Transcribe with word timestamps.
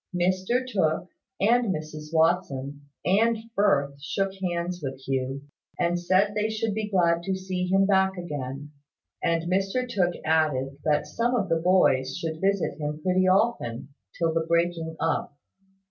Mr 0.15 0.65
Tooke, 0.67 1.09
and 1.39 1.71
Mrs 1.71 2.11
Watson, 2.11 2.81
and 3.05 3.37
Firth 3.55 4.01
shook 4.01 4.31
hands 4.41 4.79
with 4.81 4.99
Hugh, 5.01 5.43
and 5.79 5.99
said 5.99 6.33
they 6.33 6.49
should 6.49 6.73
be 6.73 6.89
glad 6.89 7.21
to 7.21 7.35
see 7.35 7.67
him 7.67 7.85
back 7.85 8.17
again: 8.17 8.71
and 9.21 9.43
Mr 9.43 9.87
Tooke 9.87 10.15
added 10.25 10.77
that 10.83 11.05
some 11.05 11.35
of 11.35 11.49
the 11.49 11.59
boys 11.63 12.17
should 12.17 12.41
visit 12.41 12.79
him 12.79 12.99
pretty 13.03 13.27
often 13.27 13.89
till 14.17 14.33
the 14.33 14.43
breaking 14.47 14.95
up. 14.99 15.37